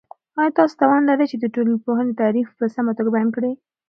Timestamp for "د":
1.39-1.45